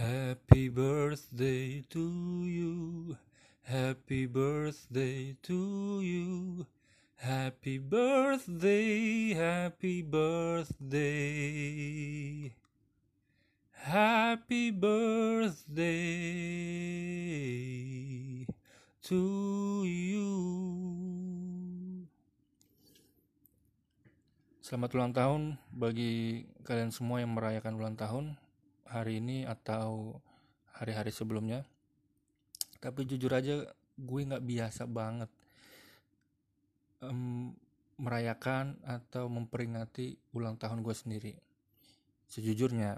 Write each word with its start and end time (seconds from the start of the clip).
Happy 0.00 0.72
birthday 0.72 1.84
to 1.92 2.00
you. 2.48 3.20
Happy 3.68 4.24
birthday 4.24 5.36
to 5.44 6.00
you. 6.00 6.64
Happy 7.20 7.76
birthday, 7.76 9.36
happy 9.36 10.00
birthday. 10.00 11.04
Happy 13.76 14.72
birthday 14.72 15.84
to 19.04 19.20
you. 19.84 20.32
Selamat 24.64 24.96
ulang 24.96 25.12
tahun 25.12 25.60
bagi 25.68 26.48
kalian 26.64 26.88
semua 26.88 27.20
yang 27.20 27.36
merayakan 27.36 27.76
ulang 27.76 28.00
tahun 28.00 28.40
hari 28.90 29.22
ini 29.22 29.46
atau 29.46 30.18
hari-hari 30.74 31.14
sebelumnya. 31.14 31.62
Tapi 32.82 33.06
jujur 33.06 33.30
aja 33.30 33.62
gue 34.00 34.20
nggak 34.26 34.44
biasa 34.44 34.88
banget 34.88 35.30
um, 37.04 37.52
merayakan 38.00 38.80
atau 38.84 39.28
memperingati 39.28 40.16
ulang 40.32 40.56
tahun 40.56 40.80
gue 40.80 40.96
sendiri. 40.96 41.32
Sejujurnya, 42.30 42.96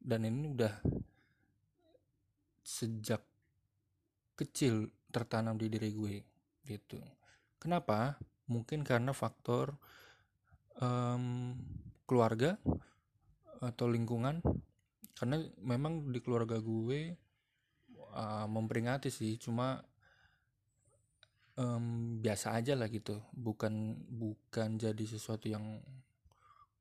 dan 0.00 0.26
ini 0.26 0.50
udah 0.50 0.74
sejak 2.64 3.22
kecil 4.34 4.90
tertanam 5.14 5.54
di 5.54 5.70
diri 5.70 5.94
gue 5.94 6.16
gitu. 6.66 6.98
Kenapa? 7.60 8.18
Mungkin 8.50 8.82
karena 8.82 9.14
faktor 9.14 9.76
um, 10.80 11.54
keluarga 12.08 12.58
atau 13.62 13.86
lingkungan. 13.86 14.42
Karena 15.14 15.38
memang 15.62 16.10
di 16.10 16.18
keluarga 16.18 16.58
gue 16.58 17.14
uh, 18.14 18.46
memperingati 18.50 19.08
sih, 19.08 19.38
cuma 19.38 19.78
um, 21.58 22.18
biasa 22.18 22.58
aja 22.58 22.74
lah 22.74 22.90
gitu. 22.90 23.22
Bukan 23.34 24.04
bukan 24.10 24.78
jadi 24.78 25.04
sesuatu 25.06 25.46
yang 25.46 25.82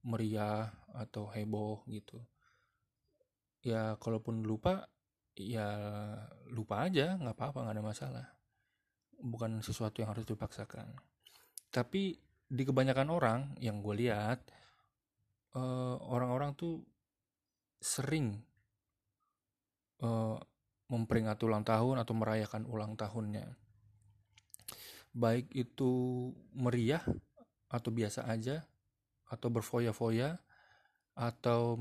meriah 0.04 0.70
atau 0.92 1.30
heboh 1.32 1.86
gitu. 1.88 2.20
Ya 3.64 3.96
kalaupun 4.02 4.44
lupa 4.44 4.92
ya 5.34 5.66
lupa 6.52 6.86
aja 6.86 7.18
nggak 7.18 7.36
apa-apa 7.38 7.64
nggak 7.64 7.76
ada 7.80 7.86
masalah. 7.86 8.26
Bukan 9.24 9.64
sesuatu 9.64 10.04
yang 10.04 10.12
harus 10.12 10.28
dipaksakan. 10.28 10.92
Tapi 11.72 12.20
di 12.54 12.64
kebanyakan 12.68 13.10
orang 13.10 13.40
yang 13.58 13.80
gue 13.82 14.06
lihat 14.06 14.46
uh, 15.58 15.96
orang-orang 16.06 16.54
tuh 16.54 16.84
sering 17.84 18.40
uh, 20.00 20.40
memperingati 20.88 21.44
ulang 21.44 21.68
tahun 21.68 22.00
atau 22.00 22.14
merayakan 22.16 22.64
ulang 22.72 22.96
tahunnya. 22.96 23.60
Baik 25.12 25.52
itu 25.52 25.92
meriah 26.56 27.04
atau 27.68 27.90
biasa 27.92 28.24
aja 28.32 28.64
atau 29.28 29.52
berfoya-foya 29.52 30.40
atau 31.14 31.78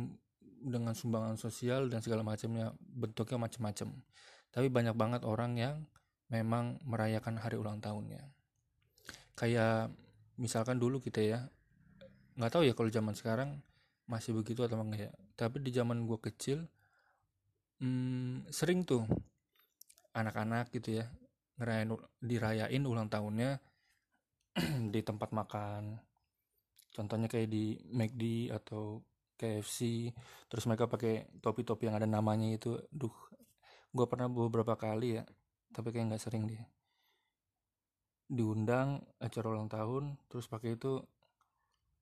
dengan 0.62 0.92
sumbangan 0.92 1.38
sosial 1.38 1.86
dan 1.86 2.02
segala 2.02 2.26
macamnya 2.26 2.74
bentuknya 2.80 3.38
macam-macam. 3.38 3.94
Tapi 4.52 4.66
banyak 4.68 4.96
banget 4.98 5.22
orang 5.22 5.54
yang 5.56 5.76
memang 6.28 6.82
merayakan 6.82 7.38
hari 7.38 7.56
ulang 7.56 7.78
tahunnya. 7.78 8.26
Kayak 9.38 9.94
misalkan 10.36 10.82
dulu 10.82 10.98
kita 11.00 11.20
ya 11.22 11.40
nggak 12.36 12.52
tahu 12.52 12.62
ya 12.64 12.72
kalau 12.72 12.88
zaman 12.88 13.14
sekarang 13.14 13.60
masih 14.08 14.32
begitu 14.32 14.64
atau 14.64 14.80
enggak 14.80 15.08
ya 15.08 15.12
tapi 15.34 15.60
di 15.64 15.70
zaman 15.72 16.04
gue 16.04 16.18
kecil 16.20 16.64
hmm, 17.82 18.48
sering 18.52 18.86
tuh 18.86 19.04
anak-anak 20.12 20.70
gitu 20.70 21.02
ya 21.02 21.06
ngerayain 21.56 21.90
dirayain 22.20 22.82
ulang 22.84 23.08
tahunnya 23.08 23.60
di 24.94 25.00
tempat 25.00 25.32
makan. 25.32 25.96
Contohnya 26.92 27.28
kayak 27.28 27.48
di 27.48 27.80
McD 27.88 28.52
atau 28.52 29.00
KFC 29.36 30.12
terus 30.46 30.68
mereka 30.68 30.86
pakai 30.86 31.26
topi-topi 31.40 31.88
yang 31.88 31.96
ada 31.96 32.08
namanya 32.08 32.52
itu. 32.52 32.76
Duh 32.92 33.12
gue 33.92 34.06
pernah 34.08 34.28
beberapa 34.28 34.76
kali 34.76 35.20
ya 35.20 35.24
tapi 35.72 35.92
kayak 35.92 36.12
nggak 36.12 36.22
sering 36.22 36.48
dia 36.48 36.64
diundang 38.32 39.04
acara 39.20 39.52
ulang 39.52 39.68
tahun 39.68 40.16
terus 40.28 40.48
pakai 40.48 40.76
itu. 40.76 41.00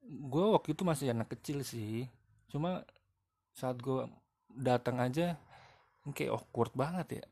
Gue 0.00 0.46
waktu 0.50 0.72
itu 0.74 0.82
masih 0.82 1.12
anak 1.14 1.30
kecil 1.38 1.62
sih 1.62 2.08
cuma 2.50 2.82
saat 3.54 3.78
gue 3.82 4.06
datang 4.50 4.98
aja 4.98 5.38
kayak 6.10 6.34
awkward 6.34 6.72
banget 6.74 7.22
ya. 7.22 7.24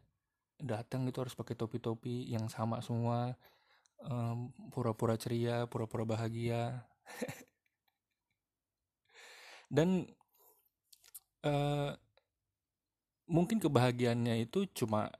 Datang 0.59 1.07
itu 1.07 1.19
harus 1.23 1.39
pakai 1.39 1.55
topi-topi 1.55 2.31
yang 2.31 2.51
sama 2.51 2.83
semua 2.83 3.39
um, 4.03 4.51
pura-pura 4.71 5.15
ceria 5.19 5.67
pura-pura 5.71 6.05
bahagia. 6.07 6.83
Dan 9.75 10.09
uh, 11.45 11.93
mungkin 13.29 13.61
kebahagiaannya 13.61 14.49
itu 14.49 14.67
cuma 14.75 15.13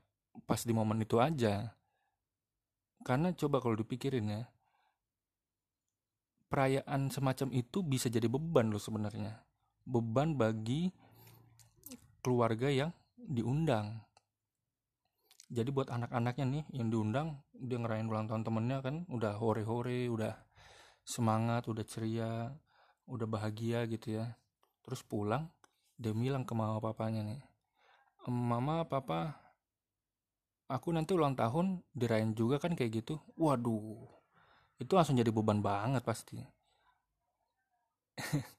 pas 0.43 0.61
di 0.63 0.73
momen 0.75 1.03
itu 1.03 1.19
aja. 1.21 1.75
Karena 3.03 3.31
coba 3.31 3.63
kalau 3.63 3.79
dipikirin 3.79 4.27
ya 4.27 4.43
perayaan 6.49 7.13
semacam 7.13 7.53
itu 7.53 7.85
bisa 7.85 8.09
jadi 8.09 8.25
beban 8.25 8.73
loh 8.73 8.81
sebenarnya 8.81 9.37
beban 9.89 10.37
bagi 10.37 10.93
keluarga 12.21 12.69
yang 12.69 12.93
diundang. 13.17 14.05
Jadi 15.49 15.73
buat 15.73 15.89
anak-anaknya 15.89 16.45
nih 16.45 16.63
yang 16.77 16.93
diundang 16.93 17.41
dia 17.57 17.81
ngerayain 17.81 18.05
ulang 18.05 18.29
tahun 18.29 18.45
temennya 18.45 18.85
kan 18.85 18.95
udah 19.09 19.33
hore-hore 19.41 20.05
udah 20.13 20.37
semangat 21.01 21.65
udah 21.65 21.81
ceria 21.89 22.53
udah 23.09 23.25
bahagia 23.25 23.89
gitu 23.89 24.21
ya. 24.21 24.37
Terus 24.85 25.01
pulang 25.01 25.49
dia 25.97 26.13
bilang 26.13 26.45
ke 26.45 26.53
mama 26.53 26.77
papanya 26.77 27.25
nih 27.25 27.41
mama 28.29 28.85
papa 28.85 29.41
aku 30.69 30.93
nanti 30.93 31.17
ulang 31.17 31.33
tahun 31.33 31.81
dirayain 31.97 32.37
juga 32.37 32.61
kan 32.61 32.77
kayak 32.77 33.01
gitu? 33.01 33.17
Waduh 33.33 34.05
itu 34.79 34.91
langsung 34.95 35.19
jadi 35.19 35.27
beban 35.33 35.59
banget 35.59 36.05
pasti 36.07 36.39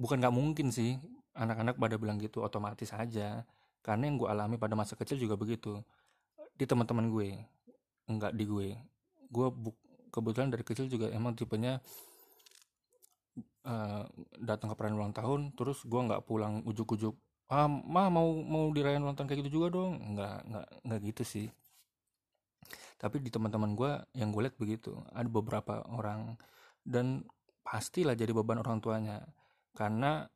bukan 0.00 0.16
nggak 0.16 0.32
mungkin 0.32 0.72
sih 0.72 0.96
anak-anak 1.36 1.76
pada 1.76 2.00
bilang 2.00 2.16
gitu 2.16 2.40
otomatis 2.40 2.88
aja. 2.96 3.44
Karena 3.84 4.08
yang 4.08 4.16
gue 4.16 4.28
alami 4.28 4.56
pada 4.56 4.72
masa 4.72 4.96
kecil 4.96 5.20
juga 5.20 5.36
begitu. 5.36 5.84
Di 6.56 6.64
teman-teman 6.64 7.12
gue 7.12 7.36
enggak 8.08 8.32
di 8.32 8.44
gue. 8.48 8.68
Gue 9.28 9.52
kebetulan 10.08 10.48
dari 10.48 10.64
kecil 10.64 10.88
juga 10.88 11.12
emang 11.12 11.36
tipenya 11.36 11.78
uh, 13.68 14.04
datang 14.40 14.72
ke 14.72 14.74
perayaan 14.74 14.96
ulang 14.98 15.14
tahun 15.14 15.54
terus 15.54 15.86
gue 15.86 16.00
nggak 16.00 16.26
pulang 16.26 16.66
ujuk-ujuk 16.66 17.14
ah 17.50 17.66
mah 17.66 18.10
mau 18.10 18.30
mau 18.42 18.70
dirayain 18.70 19.02
ulang 19.02 19.14
tahun 19.14 19.28
kayak 19.28 19.40
gitu 19.46 19.60
juga 19.60 19.68
dong. 19.76 20.16
Nggak 20.16 20.36
nggak 20.48 20.66
nggak 20.88 21.00
gitu 21.12 21.22
sih. 21.24 21.46
Tapi 23.00 23.16
di 23.24 23.32
teman-teman 23.32 23.72
gue 23.76 23.92
yang 24.16 24.28
gue 24.32 24.44
lihat 24.44 24.56
begitu 24.60 24.92
ada 25.12 25.28
beberapa 25.28 25.80
orang 25.88 26.36
dan 26.84 27.24
pastilah 27.64 28.12
jadi 28.12 28.32
beban 28.36 28.60
orang 28.60 28.80
tuanya 28.84 29.24
karena 29.74 30.28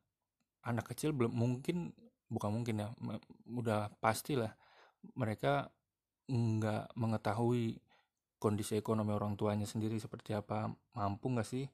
anak 0.65 0.91
kecil 0.93 1.13
belum 1.13 1.31
mungkin 1.31 1.93
bukan 2.25 2.49
mungkin 2.49 2.81
ya 2.81 2.87
udah 3.45 3.93
pastilah 4.01 4.57
mereka 5.13 5.69
nggak 6.25 6.97
mengetahui 6.97 7.77
kondisi 8.41 8.77
ekonomi 8.77 9.13
orang 9.13 9.37
tuanya 9.37 9.65
sendiri 9.69 9.97
seperti 10.01 10.33
apa. 10.33 10.73
Mampu 10.97 11.29
nggak 11.33 11.47
sih? 11.47 11.65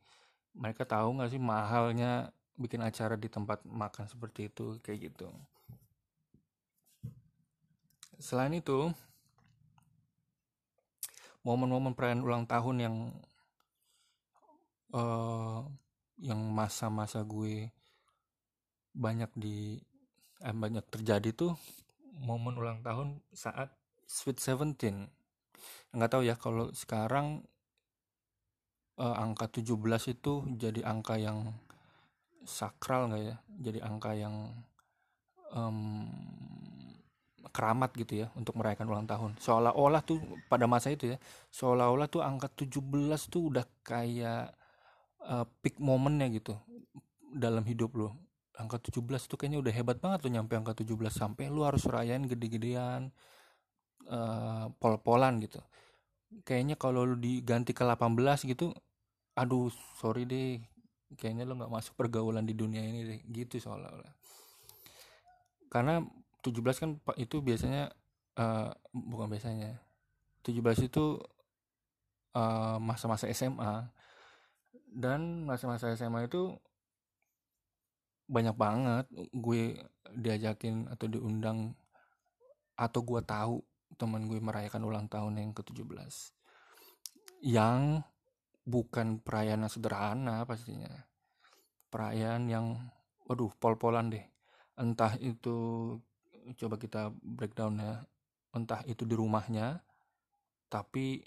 Mereka 0.55 0.83
tahu 0.83 1.19
nggak 1.19 1.31
sih 1.31 1.41
mahalnya 1.41 2.35
bikin 2.59 2.83
acara 2.83 3.15
di 3.15 3.31
tempat 3.31 3.63
makan 3.63 4.05
seperti 4.11 4.51
itu 4.51 4.77
kayak 4.83 5.11
gitu. 5.11 5.31
Selain 8.19 8.53
itu 8.53 8.91
momen-momen 11.41 11.97
perayaan 11.97 12.21
ulang 12.21 12.45
tahun 12.45 12.77
yang 12.77 12.95
uh, 14.93 15.65
yang 16.21 16.37
masa-masa 16.53 17.25
gue 17.25 17.73
banyak 18.93 19.31
di 19.33 19.81
eh, 20.45 20.55
banyak 20.55 20.85
terjadi 20.93 21.33
tuh 21.33 21.53
momen 22.21 22.53
ulang 22.55 22.85
tahun 22.85 23.17
saat 23.33 23.73
Sweet 24.05 24.37
Seventeen. 24.37 25.09
Nggak 25.95 26.11
tahu 26.13 26.23
ya 26.27 26.35
kalau 26.37 26.69
sekarang 26.71 27.41
eh, 29.01 29.15
angka 29.17 29.49
17 29.49 29.73
itu 30.13 30.33
jadi 30.61 30.85
angka 30.85 31.17
yang 31.17 31.57
sakral 32.45 33.09
nggak 33.09 33.23
ya? 33.25 33.35
Jadi 33.57 33.79
angka 33.81 34.11
yang 34.13 34.53
um, 35.57 36.05
keramat 37.51 37.91
gitu 37.97 38.25
ya 38.25 38.27
untuk 38.37 38.55
merayakan 38.55 38.87
ulang 38.87 39.07
tahun. 39.09 39.35
Seolah-olah 39.41 40.01
tuh 40.05 40.21
pada 40.47 40.65
masa 40.69 40.93
itu 40.93 41.15
ya 41.15 41.17
seolah-olah 41.51 42.07
tuh 42.07 42.23
angka 42.23 42.47
17 42.47 42.79
tuh 43.27 43.51
udah 43.51 43.65
kayak 43.83 44.55
uh, 45.27 45.45
peak 45.61 45.77
momennya 45.77 46.29
gitu 46.33 46.57
dalam 47.31 47.63
hidup 47.63 47.95
lo 47.95 48.09
angka 48.59 48.77
17 48.77 49.01
tuh 49.25 49.37
kayaknya 49.41 49.59
udah 49.63 49.73
hebat 49.73 49.97
banget 49.97 50.27
tuh 50.27 50.31
nyampe 50.31 50.53
angka 50.53 50.77
17 50.77 50.93
sampai 51.09 51.49
lu 51.49 51.65
harus 51.65 51.81
rayain 51.89 52.21
gede-gedean 52.29 53.09
uh, 54.05 54.69
pol-polan 54.77 55.41
gitu. 55.41 55.57
Kayaknya 56.45 56.75
kalau 56.77 57.03
lu 57.03 57.17
diganti 57.17 57.73
ke 57.73 57.81
18 57.81 58.45
gitu 58.45 58.71
aduh 59.35 59.71
sorry 59.97 60.27
deh 60.27 60.59
kayaknya 61.15 61.47
lu 61.47 61.55
nggak 61.55 61.71
masuk 61.71 61.95
pergaulan 61.95 62.43
di 62.43 62.51
dunia 62.55 62.83
ini 62.83 63.07
deh 63.07 63.19
gitu 63.31 63.63
soalnya 63.63 64.11
karena 65.71 66.03
17 66.43 66.59
kan 66.83 66.89
itu 67.15 67.39
biasanya 67.39 67.95
uh, 68.35 68.75
bukan 68.91 69.31
biasanya 69.31 69.79
17 70.43 70.91
itu 70.91 71.19
masa 72.31 72.79
masa-masa 72.79 73.25
SMA 73.35 73.91
dan 74.91 75.47
masa-masa 75.47 75.95
SMA 75.95 76.27
itu 76.27 76.59
banyak 78.27 78.55
banget. 78.55 79.05
Gue 79.31 79.79
diajakin 80.11 80.91
atau 80.91 81.07
diundang 81.07 81.71
atau 82.75 82.99
gue 82.99 83.21
tahu 83.23 83.63
teman 83.95 84.27
gue 84.27 84.39
merayakan 84.39 84.87
ulang 84.87 85.07
tahun 85.11 85.39
yang 85.39 85.51
ke-17 85.51 86.31
yang 87.43 88.05
bukan 88.63 89.19
perayaan 89.19 89.65
yang 89.65 89.73
sederhana 89.73 90.43
pastinya. 90.45 90.91
Perayaan 91.91 92.47
yang 92.47 92.65
waduh 93.27 93.51
pol-polan 93.59 94.13
deh. 94.13 94.23
Entah 94.79 95.17
itu 95.19 95.57
coba 96.55 96.75
kita 96.79 97.11
breakdown 97.19 97.81
ya. 97.81 97.95
Entah 98.55 98.83
itu 98.87 99.03
di 99.07 99.15
rumahnya 99.15 99.81
tapi 100.71 101.19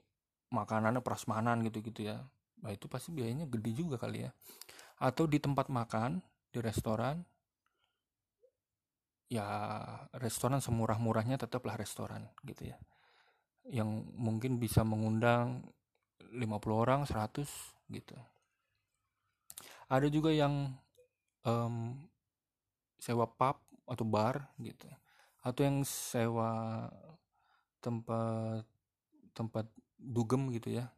makanannya 0.49 1.05
prasmanan 1.05 1.61
gitu-gitu 1.67 2.09
ya 2.09 2.25
nah 2.65 2.73
itu 2.73 2.89
pasti 2.89 3.13
biayanya 3.13 3.45
gede 3.45 3.77
juga 3.77 4.01
kali 4.01 4.25
ya. 4.25 4.33
Atau 4.97 5.29
di 5.29 5.37
tempat 5.37 5.69
makan 5.69 6.25
di 6.49 6.59
restoran 6.65 7.21
ya 9.29 9.45
restoran 10.17 10.65
semurah-murahnya 10.65 11.37
tetaplah 11.37 11.77
restoran 11.77 12.25
gitu 12.49 12.73
ya. 12.73 12.81
Yang 13.69 14.09
mungkin 14.17 14.57
bisa 14.57 14.81
mengundang 14.81 15.69
50 16.33 16.73
orang 16.73 17.05
100 17.05 17.45
gitu. 17.93 18.17
Ada 19.93 20.09
juga 20.09 20.33
yang 20.33 20.73
um, 21.45 22.01
sewa 22.97 23.29
pub 23.29 23.61
atau 23.85 24.05
bar 24.09 24.49
gitu. 24.57 24.89
Atau 25.45 25.69
yang 25.69 25.85
sewa 25.85 26.89
tempat 27.85 28.65
tempat 29.37 29.69
dugem 30.01 30.49
gitu 30.57 30.81
ya 30.81 30.89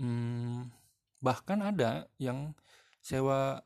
hmm, 0.00 0.72
bahkan 1.20 1.60
ada 1.60 2.08
yang 2.16 2.56
sewa 3.04 3.60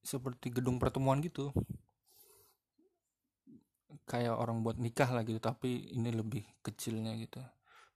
seperti 0.00 0.52
gedung 0.52 0.80
pertemuan 0.80 1.20
gitu. 1.20 1.52
Kayak 4.04 4.36
orang 4.36 4.60
buat 4.64 4.76
nikah 4.76 5.08
lah 5.12 5.24
gitu 5.24 5.40
tapi 5.40 5.92
ini 5.92 6.12
lebih 6.12 6.44
kecilnya 6.64 7.16
gitu. 7.20 7.40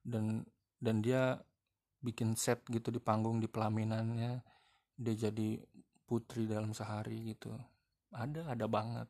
Dan 0.04 0.44
dan 0.80 1.00
dia 1.00 1.40
bikin 1.98 2.38
set 2.38 2.62
gitu 2.68 2.92
di 2.92 3.00
panggung 3.00 3.40
di 3.40 3.48
pelaminannya. 3.48 4.40
Dia 4.96 5.14
jadi 5.28 5.60
putri 6.08 6.48
dalam 6.48 6.72
sehari 6.76 7.36
gitu. 7.36 7.52
Ada 8.12 8.52
ada 8.52 8.66
banget 8.68 9.08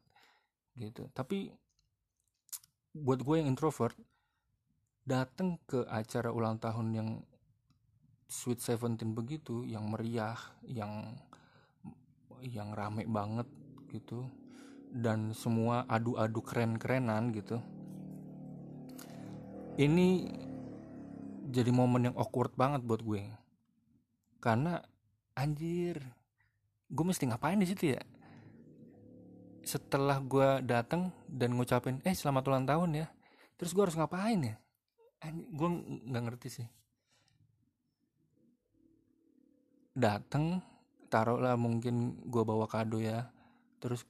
gitu. 0.75 1.07
Tapi 1.15 1.51
buat 2.99 3.23
gue 3.23 3.37
yang 3.39 3.51
introvert 3.55 3.95
datang 5.07 5.57
ke 5.65 5.87
acara 5.87 6.35
ulang 6.35 6.59
tahun 6.59 6.89
yang 6.93 7.11
Sweet 8.29 8.61
Seventeen 8.61 9.17
begitu 9.17 9.65
yang 9.65 9.89
meriah 9.89 10.37
yang 10.69 11.17
yang 12.45 12.77
rame 12.77 13.09
banget 13.09 13.49
gitu. 13.89 14.29
Dan 14.89 15.33
semua 15.33 15.89
adu-adu 15.89 16.45
keren-kerenan 16.45 17.33
gitu. 17.33 17.57
Ini 19.81 20.09
jadi 21.49 21.73
momen 21.73 22.13
yang 22.13 22.17
awkward 22.21 22.53
banget 22.53 22.85
buat 22.85 23.01
gue. 23.01 23.25
Karena 24.45 24.77
anjir 25.33 25.97
gue 26.89 27.05
mesti 27.05 27.25
ngapain 27.33 27.57
di 27.57 27.69
situ 27.69 27.97
ya? 27.97 28.03
Setelah 29.65 30.21
gue 30.21 30.61
datang 30.69 31.13
dan 31.29 31.57
ngucapin 31.57 32.05
eh 32.05 32.13
selamat 32.13 32.45
ulang 32.49 32.69
tahun 32.69 32.91
ya. 33.05 33.07
Terus 33.57 33.73
gue 33.73 33.83
harus 33.89 33.97
ngapain 33.97 34.41
ya? 34.41 34.57
Gue 35.33 35.69
nggak 36.13 36.25
ngerti 36.29 36.49
sih 36.61 36.69
datang 39.99 40.63
taruhlah 41.11 41.59
mungkin 41.59 42.23
gue 42.31 42.43
bawa 42.47 42.71
kado 42.71 43.03
ya. 43.03 43.27
Terus 43.83 44.07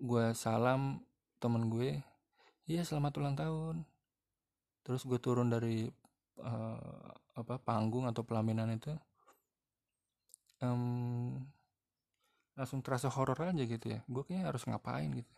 gue 0.00 0.24
salam 0.32 1.04
temen 1.36 1.68
gue 1.68 2.00
iya 2.64 2.82
selamat 2.82 3.12
ulang 3.20 3.36
tahun. 3.36 3.76
Terus 4.80 5.04
gue 5.04 5.20
turun 5.20 5.52
dari 5.52 5.84
uh, 6.40 7.12
apa 7.36 7.60
panggung 7.60 8.08
atau 8.08 8.24
pelaminan 8.24 8.72
itu 8.72 8.96
um, 10.64 11.36
langsung 12.56 12.80
terasa 12.80 13.12
horor 13.12 13.36
aja 13.36 13.64
gitu 13.64 13.86
ya. 13.92 14.00
Gue 14.08 14.24
kayaknya 14.24 14.48
harus 14.48 14.64
ngapain 14.64 15.12
gitu. 15.12 15.32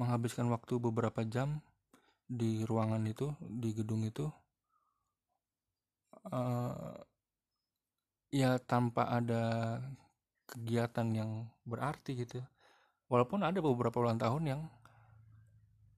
Menghabiskan 0.00 0.48
waktu 0.48 0.80
beberapa 0.80 1.20
jam 1.28 1.60
di 2.24 2.62
ruangan 2.64 3.02
itu 3.04 3.34
di 3.42 3.74
gedung 3.74 4.06
itu 4.06 4.30
uh, 6.30 6.94
ya 8.30 8.62
tanpa 8.62 9.10
ada 9.10 9.78
kegiatan 10.46 11.06
yang 11.14 11.30
berarti 11.66 12.26
gitu. 12.26 12.42
Walaupun 13.10 13.42
ada 13.42 13.58
beberapa 13.58 13.98
ulang 14.02 14.18
tahun 14.18 14.42
yang 14.46 14.62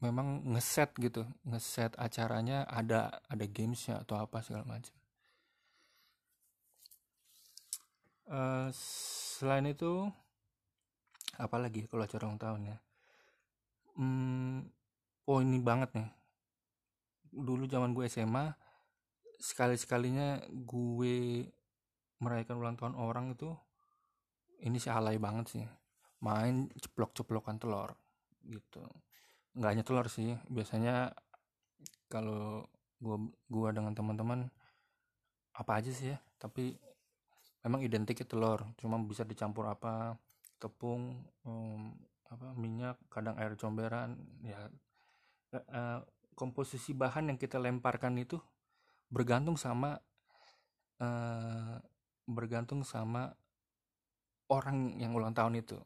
memang 0.02 0.43
ngeset 0.50 0.90
gitu 0.99 1.23
ngeset 1.46 1.94
acaranya 1.94 2.67
ada 2.67 3.23
ada 3.31 3.44
gamesnya 3.46 4.02
atau 4.02 4.19
apa 4.19 4.43
segala 4.43 4.67
macam. 4.67 4.96
Uh, 8.26 8.73
selain 8.73 9.69
itu 9.69 10.08
apalagi 11.37 11.85
kalau 11.87 12.02
acara 12.02 12.25
ulang 12.26 12.40
tahun 12.40 12.61
ya? 12.75 12.76
Hmm, 14.00 14.73
oh 15.28 15.38
ini 15.44 15.61
banget 15.61 15.93
nih. 15.93 16.08
Dulu 17.32 17.69
zaman 17.69 17.93
gue 17.93 18.08
SMA 18.08 18.56
sekali 19.43 19.76
sekalinya 19.76 20.38
gue 20.49 21.44
merayakan 22.22 22.56
ulang 22.62 22.76
tahun 22.78 22.94
orang 22.94 23.34
itu 23.34 23.50
ini 24.62 24.78
sih 24.78 24.94
alay 24.94 25.19
banget 25.19 25.46
sih. 25.50 25.64
Main 26.22 26.70
ceplok-ceplokan 26.78 27.58
telur 27.58 27.98
gitu. 28.47 28.82
Nggak 29.58 29.70
hanya 29.75 29.85
telur 29.85 30.06
sih 30.06 30.38
biasanya 30.47 31.11
kalau 32.06 32.62
gua 33.02 33.18
gua 33.50 33.75
dengan 33.75 33.92
teman-teman 33.92 34.47
apa 35.52 35.82
aja 35.82 35.90
sih 35.90 36.14
ya 36.14 36.18
tapi 36.38 36.78
memang 37.66 37.82
identiknya 37.82 38.25
telur. 38.25 38.62
Cuma 38.78 39.02
bisa 39.02 39.26
dicampur 39.26 39.66
apa 39.66 40.14
tepung 40.62 41.26
um, 41.42 41.90
apa 42.30 42.54
minyak 42.54 42.97
kadang 43.11 43.35
air 43.37 43.58
comberan 43.58 44.14
ya 44.47 44.70
uh, 45.52 46.00
komposisi 46.38 46.97
bahan 46.97 47.35
yang 47.35 47.38
kita 47.38 47.61
lemparkan 47.61 48.16
itu 48.16 48.40
bergantung 49.12 49.61
sama 49.61 50.00
uh, 51.02 51.76
bergantung 52.29 52.87
sama 52.87 53.35
orang 54.50 54.99
yang 55.00 55.14
ulang 55.17 55.35
tahun 55.35 55.61
itu. 55.61 55.79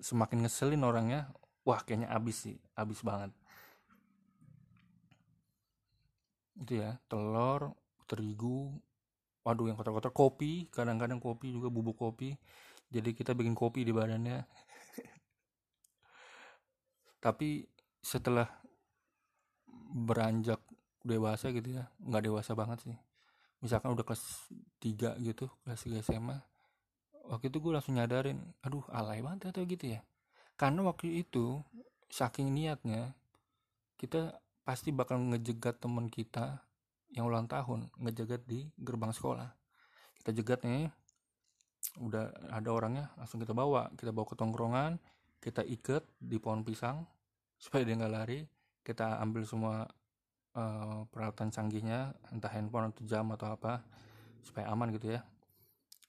Semakin 0.00 0.46
ngeselin 0.46 0.86
orangnya 0.86 1.28
wah 1.66 1.82
kayaknya 1.82 2.08
abis 2.14 2.36
sih 2.48 2.56
abis 2.78 3.02
banget. 3.04 3.30
Itu 6.60 6.80
ya 6.80 6.96
telur 7.10 7.74
terigu 8.08 8.80
waduh 9.40 9.72
yang 9.72 9.76
kotor-kotor 9.80 10.12
kopi 10.12 10.68
kadang-kadang 10.68 11.18
kopi 11.18 11.52
juga 11.52 11.68
bubuk 11.68 11.96
kopi. 12.00 12.36
Jadi 12.90 13.14
kita 13.14 13.38
bikin 13.38 13.54
kopi 13.54 13.86
di 13.86 13.92
badannya. 13.94 14.40
Tapi 17.24 17.62
setelah 18.00 18.48
beranjak 19.90 20.62
dewasa 21.02 21.50
gitu 21.50 21.80
ya 21.80 21.88
nggak 22.04 22.24
dewasa 22.28 22.52
banget 22.54 22.78
sih 22.84 22.96
misalkan 23.60 23.92
udah 23.92 24.04
kelas 24.04 24.50
3 24.80 25.20
gitu 25.20 25.46
kelas 25.64 25.80
3 25.84 26.04
SMA 26.04 26.38
waktu 27.30 27.46
itu 27.46 27.62
gue 27.62 27.72
langsung 27.72 27.94
nyadarin 27.94 28.42
aduh 28.66 28.82
alay 28.90 29.22
banget 29.22 29.54
atau 29.54 29.62
gitu 29.62 29.94
ya. 29.94 30.00
Karena 30.58 30.82
waktu 30.84 31.22
itu 31.22 31.62
saking 32.10 32.50
niatnya 32.50 33.14
kita 33.96 34.42
pasti 34.66 34.90
bakal 34.90 35.22
ngejegat 35.22 35.78
temen 35.80 36.10
kita 36.10 36.60
yang 37.14 37.30
ulang 37.30 37.46
tahun 37.46 37.88
ngejegat 37.96 38.44
di 38.44 38.66
gerbang 38.76 39.14
sekolah. 39.14 39.48
Kita 40.20 40.30
jegat 40.34 40.66
nih 40.66 40.90
udah 41.96 42.52
ada 42.52 42.68
orangnya 42.74 43.14
langsung 43.16 43.40
kita 43.40 43.54
bawa. 43.54 43.88
Kita 43.94 44.10
bawa 44.10 44.26
ke 44.26 44.36
tongkrongan 44.36 44.98
kita 45.40 45.64
ikat 45.64 46.04
di 46.20 46.36
pohon 46.36 46.60
pisang 46.60 47.06
supaya 47.56 47.86
dia 47.86 47.96
nggak 47.96 48.12
lari. 48.12 48.44
Kita 48.84 49.22
ambil 49.22 49.46
semua 49.46 49.86
uh, 50.54 51.06
peralatan 51.10 51.50
canggihnya 51.52 52.14
entah 52.34 52.50
handphone 52.50 52.90
atau 52.90 53.02
jam 53.06 53.26
atau 53.34 53.54
apa 53.54 53.84
supaya 54.42 54.70
aman 54.72 54.90
gitu 54.94 55.14
ya. 55.14 55.20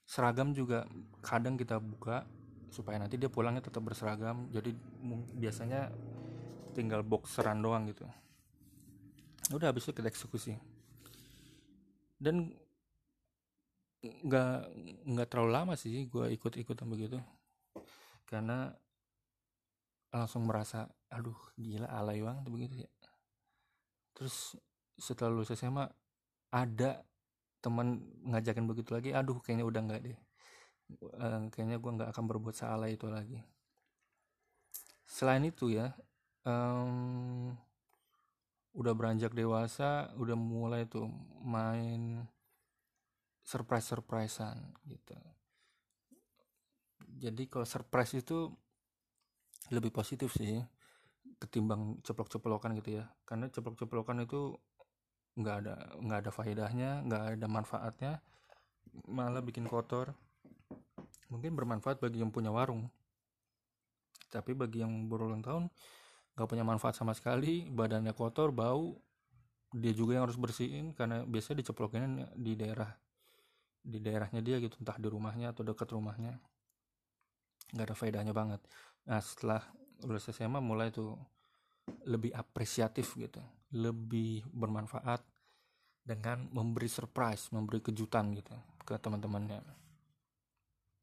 Seragam 0.06 0.52
juga 0.52 0.84
kadang 1.22 1.54
kita 1.56 1.78
buka 1.78 2.26
supaya 2.72 2.98
nanti 2.98 3.20
dia 3.20 3.28
pulangnya 3.28 3.64
tetap 3.64 3.84
berseragam. 3.84 4.48
Jadi 4.50 4.74
biasanya 5.36 5.92
tinggal 6.72 7.04
boxeran 7.04 7.60
doang 7.60 7.86
gitu. 7.88 8.08
Udah 9.52 9.70
habis 9.70 9.84
itu 9.84 9.92
kita 9.92 10.08
eksekusi. 10.08 10.56
Dan 12.16 12.54
nggak 14.02 14.54
nggak 15.06 15.28
terlalu 15.30 15.50
lama 15.54 15.74
sih 15.78 16.08
gue 16.10 16.32
ikut-ikut 16.34 16.76
begitu. 16.88 17.18
Karena 18.26 18.72
langsung 20.12 20.44
merasa 20.44 20.88
aduh 21.08 21.36
gila 21.56 21.88
alay 21.88 22.20
banget 22.20 22.44
begitu 22.52 22.74
ya 22.84 22.90
terus 24.12 24.56
setelah 24.96 25.32
lulus 25.32 25.52
SMA 25.56 25.88
ada 26.52 27.02
teman 27.62 28.02
ngajakin 28.28 28.66
begitu 28.68 28.92
lagi 28.92 29.10
aduh 29.14 29.38
kayaknya 29.40 29.66
udah 29.66 29.80
nggak 29.82 30.00
deh. 30.04 30.18
Uh, 31.16 31.48
kayaknya 31.48 31.80
gue 31.80 31.90
nggak 31.96 32.10
akan 32.12 32.24
berbuat 32.28 32.56
salah 32.56 32.90
itu 32.90 33.08
lagi. 33.08 33.40
Selain 35.08 35.40
itu 35.44 35.72
ya 35.72 35.96
um, 36.44 37.52
udah 38.72 38.92
beranjak 38.96 39.36
dewasa 39.36 40.12
udah 40.16 40.36
mulai 40.36 40.88
tuh 40.88 41.04
main 41.44 42.24
surprise 43.44 43.86
surprisean 43.88 44.72
gitu. 44.88 45.16
Jadi 47.22 47.46
kalau 47.46 47.68
surprise 47.68 48.18
itu 48.18 48.50
lebih 49.70 49.92
positif 49.94 50.34
sih 50.34 50.58
ketimbang 51.42 51.98
ceplok-ceplokan 52.06 52.78
gitu 52.78 53.02
ya. 53.02 53.10
Karena 53.26 53.50
ceplok-ceplokan 53.50 54.22
itu 54.22 54.54
nggak 55.32 55.56
ada 55.64 55.74
nggak 55.96 56.18
ada 56.28 56.30
faedahnya 56.30 56.90
nggak 57.08 57.22
ada 57.40 57.46
manfaatnya 57.50 58.12
malah 59.10 59.42
bikin 59.42 59.66
kotor. 59.66 60.14
Mungkin 61.32 61.58
bermanfaat 61.58 61.98
bagi 61.98 62.22
yang 62.22 62.30
punya 62.30 62.54
warung. 62.54 62.86
Tapi 64.30 64.54
bagi 64.54 64.84
yang 64.84 65.10
berulang 65.10 65.42
tahun 65.42 65.66
nggak 66.32 66.48
punya 66.48 66.64
manfaat 66.64 66.96
sama 66.96 67.12
sekali 67.12 67.68
badannya 67.68 68.16
kotor 68.16 68.56
bau 68.56 68.96
dia 69.72 69.92
juga 69.92 70.16
yang 70.16 70.24
harus 70.24 70.40
bersihin 70.40 70.96
karena 70.96 71.24
biasanya 71.28 71.60
diceplokin 71.64 72.24
di 72.36 72.56
daerah 72.56 72.88
di 73.82 73.98
daerahnya 74.00 74.40
dia 74.44 74.56
gitu 74.62 74.78
entah 74.80 74.96
di 74.96 75.08
rumahnya 75.10 75.50
atau 75.50 75.66
dekat 75.66 75.90
rumahnya. 75.90 76.38
Nggak 77.72 77.86
ada 77.88 77.96
faedahnya 77.96 78.32
banget. 78.36 78.60
Nah 79.08 79.18
setelah 79.18 79.64
lulus 80.06 80.30
SMA 80.30 80.58
mulai 80.62 80.90
tuh 80.90 81.14
lebih 82.06 82.30
apresiatif 82.34 83.14
gitu 83.18 83.42
lebih 83.74 84.46
bermanfaat 84.50 85.22
dengan 86.02 86.46
memberi 86.50 86.90
surprise 86.90 87.50
memberi 87.54 87.78
kejutan 87.82 88.34
gitu 88.34 88.54
ke 88.82 88.98
teman-temannya 88.98 89.62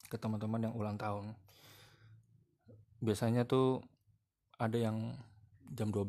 ke 0.09 0.17
teman-teman 0.17 0.67
yang 0.67 0.73
ulang 0.73 0.97
tahun. 0.97 1.37
Biasanya 2.99 3.45
tuh 3.45 3.79
ada 4.57 4.75
yang 4.75 5.13
jam 5.71 5.93
12 5.93 6.03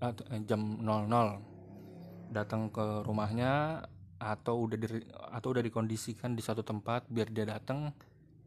eh, 0.00 0.42
jam 0.46 0.62
00 0.80 2.32
datang 2.32 2.72
ke 2.72 3.04
rumahnya 3.04 3.84
atau 4.16 4.64
udah 4.64 4.78
di, 4.78 4.86
atau 5.10 5.48
udah 5.52 5.60
dikondisikan 5.60 6.32
di 6.32 6.40
satu 6.40 6.62
tempat 6.62 7.10
biar 7.10 7.28
dia 7.28 7.44
datang 7.44 7.90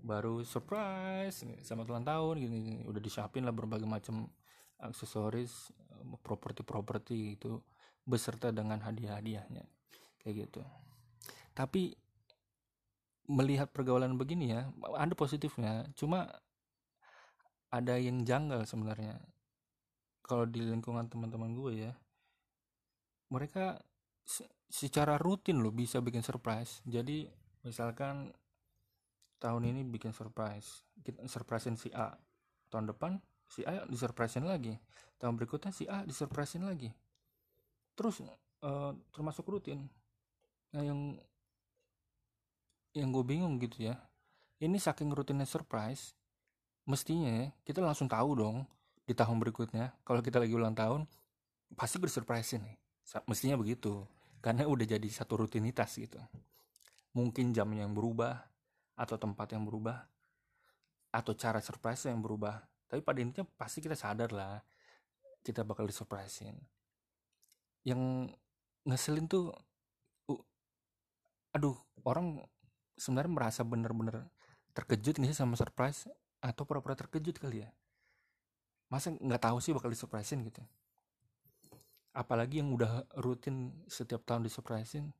baru 0.05 0.45
surprise 0.45 1.41
sama 1.65 1.81
ulang 1.81 2.05
tahun 2.05 2.37
gini, 2.37 2.85
udah 2.85 3.01
disiapin 3.01 3.41
lah 3.41 3.51
berbagai 3.51 3.89
macam 3.89 4.29
aksesoris 4.77 5.73
properti-properti 6.21 7.33
itu 7.33 7.57
beserta 8.05 8.53
dengan 8.53 8.77
hadiah-hadiahnya 8.85 9.65
kayak 10.21 10.35
gitu. 10.45 10.61
Tapi 11.57 11.97
melihat 13.25 13.73
pergaulan 13.73 14.13
begini 14.13 14.53
ya 14.53 14.69
ada 14.93 15.17
positifnya. 15.17 15.89
Cuma 15.97 16.29
ada 17.73 17.97
yang 17.97 18.21
janggal 18.21 18.69
sebenarnya. 18.69 19.17
Kalau 20.21 20.45
di 20.45 20.61
lingkungan 20.61 21.09
teman-teman 21.09 21.53
gue 21.57 21.89
ya 21.89 21.93
mereka 23.33 23.81
secara 24.69 25.17
rutin 25.17 25.61
loh 25.65 25.73
bisa 25.73 25.97
bikin 25.97 26.21
surprise. 26.21 26.85
Jadi 26.85 27.25
misalkan 27.65 28.29
tahun 29.39 29.71
ini 29.71 29.81
bikin 29.87 30.11
surprise. 30.15 30.83
Kita 31.03 31.25
surprisein 31.27 31.75
si 31.77 31.91
A. 31.91 32.15
Tahun 32.71 32.85
depan 32.89 33.19
si 33.45 33.61
A 33.63 33.85
disurprisein 33.85 34.45
lagi. 34.45 34.75
Tahun 35.21 35.33
berikutnya 35.37 35.71
si 35.71 35.85
A 35.85 36.03
disurprisein 36.03 36.65
lagi. 36.65 36.91
Terus 37.95 38.23
uh, 38.65 38.91
termasuk 39.13 39.45
rutin. 39.47 39.87
Nah 40.75 40.83
yang 40.83 40.99
yang 42.95 43.11
gue 43.11 43.23
bingung 43.23 43.59
gitu 43.59 43.91
ya. 43.91 43.99
Ini 44.59 44.79
saking 44.79 45.11
rutinnya 45.11 45.43
surprise 45.43 46.15
mestinya 46.85 47.49
kita 47.65 47.81
langsung 47.81 48.05
tahu 48.05 48.37
dong 48.37 48.57
di 49.05 49.13
tahun 49.13 49.41
berikutnya. 49.41 49.93
Kalau 50.05 50.21
kita 50.21 50.41
lagi 50.41 50.53
ulang 50.53 50.77
tahun 50.77 51.05
pasti 51.73 51.99
gue 51.99 52.09
surprise 52.09 52.55
nih. 52.57 52.77
Mestinya 53.29 53.59
begitu. 53.59 54.05
Karena 54.41 54.69
udah 54.69 54.85
jadi 54.85 55.07
satu 55.09 55.45
rutinitas 55.45 55.97
gitu. 55.97 56.21
Mungkin 57.17 57.53
jamnya 57.53 57.85
yang 57.85 57.93
berubah 57.97 58.54
atau 58.95 59.15
tempat 59.19 59.51
yang 59.51 59.67
berubah 59.67 60.07
atau 61.15 61.31
cara 61.31 61.63
surprise 61.63 62.11
yang 62.11 62.19
berubah. 62.19 62.59
Tapi 62.91 62.99
pada 62.99 63.19
intinya 63.23 63.47
pasti 63.55 63.79
kita 63.79 63.95
sadar 63.95 64.35
lah 64.35 64.59
kita 65.45 65.63
bakal 65.63 65.87
disurprisein. 65.87 66.59
Yang 67.87 68.33
ngeselin 68.83 69.29
tuh 69.29 69.53
uh, 70.27 70.41
aduh 71.55 71.77
orang 72.03 72.43
sebenarnya 72.99 73.31
merasa 73.31 73.61
bener-bener 73.63 74.27
terkejut 74.75 75.21
nih 75.23 75.31
sama 75.31 75.55
surprise? 75.55 76.09
Atau 76.43 76.67
pura-pura 76.67 76.97
terkejut 76.99 77.39
kali 77.39 77.63
ya? 77.63 77.69
Masa 78.91 79.15
nggak 79.15 79.49
tahu 79.49 79.57
sih 79.63 79.71
bakal 79.71 79.93
disurprisein 79.93 80.43
gitu? 80.43 80.61
Apalagi 82.11 82.59
yang 82.59 82.75
udah 82.75 83.07
rutin 83.21 83.71
setiap 83.87 84.23
tahun 84.27 84.47
disurprisein 84.47 85.15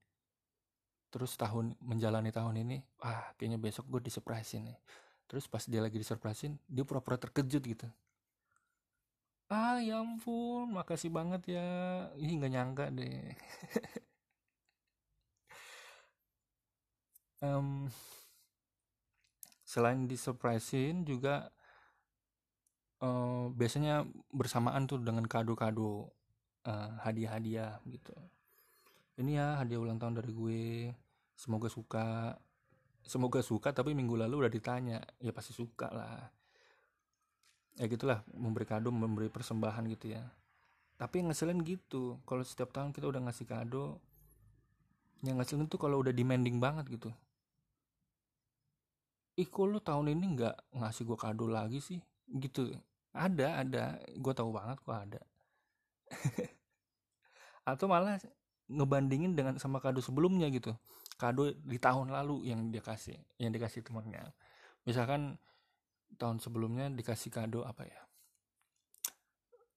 terus 1.16 1.40
tahun 1.40 1.80
menjalani 1.80 2.28
tahun 2.28 2.68
ini 2.68 2.84
ah 3.00 3.32
kayaknya 3.40 3.56
besok 3.56 3.88
gue 3.88 4.04
disurprisein 4.04 4.68
nih. 4.68 4.76
Terus 5.32 5.48
pas 5.48 5.64
dia 5.64 5.80
lagi 5.80 5.96
disurprisein 5.96 6.60
dia 6.68 6.84
pura-pura 6.84 7.16
terkejut 7.16 7.64
gitu. 7.64 7.88
Ah 9.48 9.80
ya 9.80 10.04
ampun 10.04 10.76
makasih 10.76 11.08
banget 11.16 11.56
ya. 11.56 11.68
Ih 12.20 12.36
nggak 12.36 12.52
nyangka 12.52 12.86
deh. 12.92 13.32
Um, 17.44 17.94
selain 19.62 20.10
disurprisein 20.10 21.06
juga 21.06 21.54
uh, 23.06 23.54
biasanya 23.54 24.08
bersamaan 24.34 24.90
tuh 24.90 24.98
dengan 24.98 25.30
kado-kado 25.30 26.10
uh, 26.66 26.92
hadiah-hadiah 27.06 27.86
gitu. 27.86 28.18
Ini 29.22 29.32
ya 29.38 29.48
hadiah 29.62 29.78
ulang 29.78 30.02
tahun 30.02 30.18
dari 30.18 30.32
gue 30.34 30.64
semoga 31.36 31.68
suka. 31.68 32.40
Semoga 33.06 33.46
suka 33.46 33.70
tapi 33.70 33.94
minggu 33.94 34.18
lalu 34.18 34.48
udah 34.48 34.52
ditanya. 34.52 35.04
Ya 35.22 35.30
pasti 35.30 35.54
suka 35.54 35.92
lah. 35.94 36.32
Ya 37.76 37.86
gitulah 37.92 38.24
memberi 38.34 38.66
kado 38.66 38.90
memberi 38.90 39.30
persembahan 39.30 39.86
gitu 39.92 40.16
ya. 40.16 40.24
Tapi 40.96 41.22
yang 41.22 41.30
ngeselin 41.30 41.60
gitu 41.62 42.18
kalau 42.24 42.42
setiap 42.42 42.72
tahun 42.72 42.96
kita 42.96 43.12
udah 43.12 43.22
ngasih 43.28 43.46
kado 43.46 44.00
yang 45.28 45.38
ngeselin 45.38 45.68
tuh 45.68 45.78
kalau 45.78 46.00
udah 46.00 46.16
demanding 46.16 46.58
banget 46.58 46.88
gitu. 46.88 47.12
Ih 49.36 49.52
kok 49.52 49.68
lu 49.68 49.84
tahun 49.84 50.16
ini 50.16 50.26
nggak 50.40 50.56
ngasih 50.80 51.04
gue 51.04 51.18
kado 51.20 51.46
lagi 51.52 51.84
sih? 51.84 52.00
Gitu. 52.32 52.72
Ada 53.12 53.62
ada. 53.62 53.84
Gue 54.16 54.32
tahu 54.32 54.56
banget 54.56 54.80
kok 54.80 54.96
ada. 54.96 55.22
Atau 57.70 57.92
malah 57.92 58.16
ngebandingin 58.72 59.36
dengan 59.36 59.60
sama 59.60 59.84
kado 59.84 60.00
sebelumnya 60.02 60.50
gitu 60.50 60.74
kado 61.16 61.52
di 61.56 61.80
tahun 61.80 62.12
lalu 62.12 62.52
yang 62.52 62.72
dia 62.72 62.84
kasih 62.84 63.16
yang 63.40 63.52
dikasih 63.56 63.84
temennya. 63.84 64.36
Misalkan 64.84 65.40
tahun 66.20 66.40
sebelumnya 66.44 66.92
dikasih 66.92 67.32
kado 67.32 67.64
apa 67.64 67.84
ya? 67.88 68.02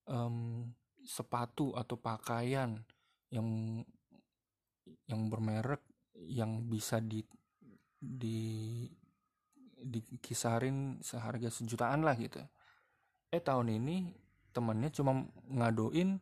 Um, 0.08 0.72
sepatu 1.04 1.76
atau 1.76 1.96
pakaian 2.00 2.80
yang 3.28 3.80
yang 5.08 5.28
bermerek 5.28 5.84
yang 6.16 6.64
bisa 6.66 6.98
di 6.98 7.22
di 7.98 8.88
dikisarin 9.78 10.98
seharga 11.00 11.48
sejutaan 11.54 12.02
lah 12.02 12.18
gitu. 12.18 12.42
Eh 13.30 13.38
tahun 13.38 13.78
ini 13.78 14.10
temennya 14.50 14.90
cuma 14.90 15.22
ngadoin 15.46 16.18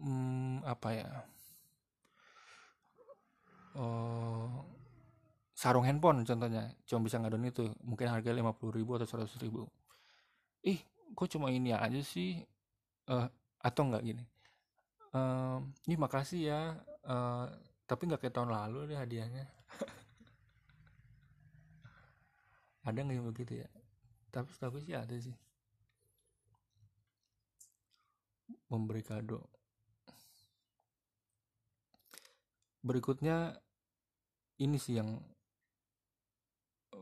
hmm, 0.00 0.64
apa 0.64 0.88
ya 0.96 1.10
oh, 3.76 4.64
sarung 5.52 5.86
handphone 5.86 6.26
contohnya 6.26 6.74
cuma 6.88 7.06
bisa 7.06 7.22
ngadoin 7.22 7.46
itu 7.46 7.70
mungkin 7.86 8.10
harga 8.10 8.34
lima 8.34 8.50
puluh 8.50 8.74
ribu 8.74 8.98
atau 8.98 9.06
seratus 9.06 9.38
ribu. 9.38 9.70
Ih 10.66 10.82
kok 11.14 11.30
cuma 11.30 11.54
ini 11.54 11.70
aja 11.70 12.02
sih? 12.02 12.42
Uh, 13.06 13.30
atau 13.62 13.86
enggak 13.86 14.02
gini? 14.02 14.24
Uh, 15.14 15.62
ih 15.86 15.98
makasih 15.98 16.50
ya. 16.50 16.60
Uh, 17.06 17.46
tapi 17.86 18.08
nggak 18.08 18.26
kayak 18.26 18.34
tahun 18.34 18.50
lalu 18.50 18.90
deh 18.90 18.98
hadiahnya. 18.98 19.46
Ada 22.88 23.06
nggak 23.06 23.14
yang 23.14 23.30
begitu 23.30 23.62
ya? 23.62 23.68
Tapi 24.32 24.48
setahu 24.48 24.80
sih 24.80 24.96
ada 24.96 25.12
sih. 25.12 25.36
Memberi 28.72 29.04
kado. 29.04 29.44
Berikutnya 32.80 33.60
ini 34.60 34.76
sih 34.76 35.00
yang 35.00 35.16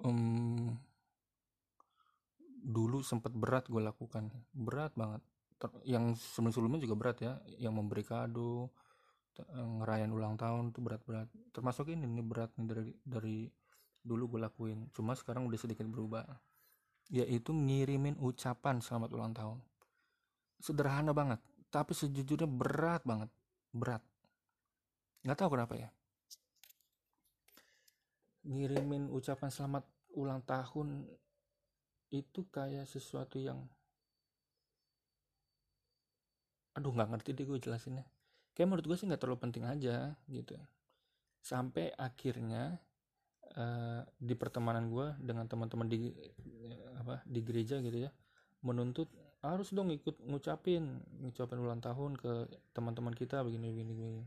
um, 0.05 0.71
dulu 2.61 3.03
sempat 3.03 3.35
berat 3.35 3.67
gue 3.67 3.83
lakukan. 3.83 4.31
Berat 4.55 4.95
banget. 4.95 5.23
Yang 5.85 6.23
sebelum-sebelumnya 6.37 6.81
juga 6.85 6.97
berat 6.97 7.19
ya. 7.21 7.33
Yang 7.59 7.75
memberi 7.75 8.05
kado 8.07 8.71
ngerayain 9.41 10.13
ulang 10.13 10.37
tahun 10.37 10.71
tuh 10.77 10.85
berat-berat. 10.85 11.29
Termasuk 11.51 11.91
ini 11.91 12.05
nih 12.05 12.25
berat 12.25 12.53
nih 12.61 12.67
dari 12.69 12.93
dari 13.03 13.39
dulu 14.01 14.37
gue 14.37 14.41
lakuin. 14.45 14.89
Cuma 14.93 15.17
sekarang 15.17 15.49
udah 15.49 15.59
sedikit 15.59 15.89
berubah. 15.89 16.25
Yaitu 17.11 17.51
ngirimin 17.51 18.21
ucapan 18.21 18.79
selamat 18.79 19.11
ulang 19.17 19.35
tahun. 19.35 19.59
Sederhana 20.61 21.11
banget 21.17 21.41
tapi 21.71 21.95
sejujurnya 21.95 22.51
berat 22.51 23.03
banget. 23.07 23.31
Berat. 23.71 24.03
Nggak 25.23 25.39
tahu 25.39 25.51
kenapa 25.55 25.75
ya 25.79 25.91
ngirimin 28.51 29.07
ucapan 29.15 29.51
selamat 29.55 29.87
ulang 30.19 30.43
tahun 30.43 31.07
itu 32.11 32.43
kayak 32.51 32.91
sesuatu 32.91 33.39
yang 33.39 33.63
aduh 36.75 36.91
nggak 36.91 37.11
ngerti 37.15 37.31
deh 37.39 37.47
gue 37.47 37.59
jelasinnya. 37.63 38.07
Kayak 38.55 38.75
menurut 38.75 38.87
gue 38.91 38.97
sih 38.99 39.07
nggak 39.07 39.23
terlalu 39.23 39.39
penting 39.39 39.65
aja 39.67 40.19
gitu. 40.27 40.59
Sampai 41.39 41.95
akhirnya 41.95 42.83
uh, 43.55 44.03
di 44.19 44.35
pertemanan 44.35 44.91
gue 44.91 45.15
dengan 45.23 45.47
teman-teman 45.47 45.87
di 45.87 46.11
apa 46.99 47.23
di 47.25 47.41
gereja 47.41 47.81
gitu 47.81 48.07
ya 48.07 48.11
menuntut 48.61 49.09
harus 49.41 49.73
dong 49.73 49.89
ikut 49.89 50.21
ngucapin 50.21 51.01
ngucapin 51.25 51.59
ulang 51.65 51.81
tahun 51.81 52.13
ke 52.21 52.61
teman-teman 52.77 53.17
kita 53.17 53.41
begini 53.41 53.73
begini 53.73 53.93
begini. 53.97 54.25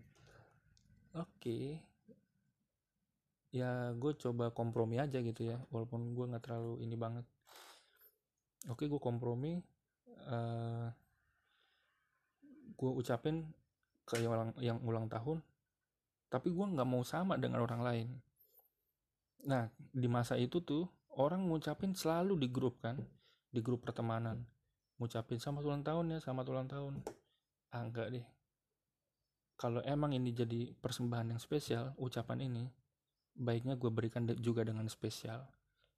Oke. 1.14 1.30
okay. 1.38 1.93
Ya 3.54 3.94
gue 3.94 4.18
coba 4.18 4.50
kompromi 4.50 4.98
aja 4.98 5.22
gitu 5.22 5.46
ya 5.46 5.62
walaupun 5.70 6.18
gue 6.18 6.26
nggak 6.26 6.44
terlalu 6.50 6.82
ini 6.82 6.98
banget. 6.98 7.26
Oke 8.66 8.90
gue 8.90 8.98
kompromi 8.98 9.62
uh, 10.26 10.90
gue 12.74 12.92
ucapin 12.98 13.46
ke 14.04 14.18
yang 14.20 14.34
ulang, 14.34 14.52
yang 14.58 14.78
ulang 14.82 15.06
tahun 15.06 15.40
tapi 16.34 16.50
gue 16.50 16.66
nggak 16.66 16.90
mau 16.90 17.06
sama 17.06 17.38
dengan 17.38 17.62
orang 17.62 17.82
lain. 17.86 18.08
Nah 19.46 19.70
di 19.78 20.10
masa 20.10 20.34
itu 20.34 20.58
tuh 20.66 20.90
orang 21.14 21.46
ngucapin 21.46 21.94
selalu 21.94 22.42
di 22.42 22.50
grup 22.50 22.82
kan 22.82 22.98
di 23.54 23.62
grup 23.62 23.86
pertemanan. 23.86 24.42
Ngucapin 24.98 25.38
selamat 25.38 25.62
ulang 25.62 25.84
tahun 25.86 26.06
ya 26.10 26.18
selamat 26.26 26.46
ulang 26.50 26.66
tahun. 26.66 26.94
Ah 27.70 27.86
enggak 27.86 28.18
deh. 28.18 28.26
Kalau 29.62 29.86
emang 29.86 30.18
ini 30.18 30.34
jadi 30.34 30.74
persembahan 30.74 31.38
yang 31.38 31.40
spesial 31.40 31.94
ucapan 32.02 32.50
ini 32.50 32.66
baiknya 33.34 33.76
gue 33.76 33.90
berikan 33.90 34.26
juga 34.40 34.62
dengan 34.64 34.86
spesial. 34.90 35.44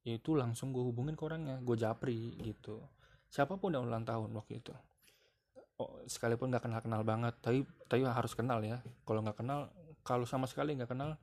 Yaitu 0.06 0.38
langsung 0.38 0.70
gue 0.70 0.82
hubungin 0.82 1.18
ke 1.18 1.22
orangnya 1.26 1.60
gue 1.60 1.76
japri 1.76 2.34
gitu. 2.40 2.80
Siapa 3.28 3.58
pun 3.58 3.74
yang 3.74 3.84
ulang 3.86 4.06
tahun 4.06 4.32
waktu 4.32 4.62
itu. 4.62 4.72
Oh, 5.76 6.00
sekalipun 6.08 6.48
nggak 6.48 6.64
kenal 6.64 6.80
kenal 6.80 7.02
banget 7.04 7.36
tapi 7.42 7.66
tapi 7.90 8.06
harus 8.06 8.32
kenal 8.32 8.62
ya. 8.64 8.80
Kalau 9.04 9.20
nggak 9.20 9.38
kenal 9.44 9.68
kalau 10.06 10.24
sama 10.24 10.48
sekali 10.48 10.78
nggak 10.78 10.94
kenal 10.94 11.18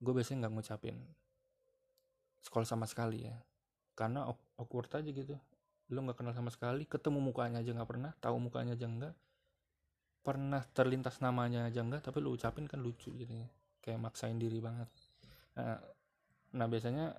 gue 0.00 0.12
biasanya 0.12 0.46
nggak 0.46 0.54
ngucapin. 0.58 0.96
Sekolah 2.42 2.66
sama 2.66 2.88
sekali 2.88 3.28
ya. 3.28 3.36
Karena 3.94 4.26
awkward 4.58 4.90
aja 4.90 5.06
gitu. 5.06 5.36
Lo 5.92 6.02
nggak 6.02 6.18
kenal 6.18 6.34
sama 6.34 6.50
sekali 6.50 6.88
ketemu 6.88 7.20
mukanya 7.20 7.62
aja 7.62 7.70
nggak 7.70 7.90
pernah 7.90 8.10
tahu 8.18 8.36
mukanya 8.42 8.74
aja 8.74 8.88
nggak 8.88 9.14
pernah 10.26 10.58
terlintas 10.74 11.22
namanya 11.22 11.70
aja 11.70 11.86
nggak 11.86 12.10
tapi 12.10 12.18
lo 12.18 12.34
ucapin 12.34 12.66
kan 12.66 12.82
lucu 12.82 13.14
jadi 13.14 13.46
kayak 13.78 14.02
maksain 14.02 14.34
diri 14.34 14.58
banget 14.58 14.90
nah, 15.56 15.80
nah 16.52 16.66
biasanya 16.68 17.16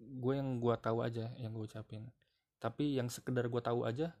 gue 0.00 0.34
yang 0.34 0.56
gue 0.58 0.74
tahu 0.80 1.04
aja 1.04 1.28
yang 1.36 1.52
gue 1.52 1.68
ucapin. 1.68 2.08
Tapi 2.60 2.96
yang 2.96 3.12
sekedar 3.12 3.46
gue 3.48 3.62
tahu 3.62 3.84
aja 3.84 4.16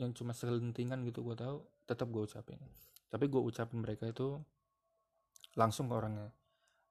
yang 0.00 0.16
cuma 0.16 0.32
selentingan 0.32 1.04
gitu 1.04 1.20
gue 1.20 1.36
tahu 1.36 1.60
tetap 1.84 2.08
gue 2.08 2.24
ucapin. 2.24 2.60
Tapi 3.12 3.28
gue 3.28 3.40
ucapin 3.40 3.84
mereka 3.84 4.08
itu 4.08 4.40
langsung 5.54 5.92
ke 5.92 5.94
orangnya. 5.94 6.32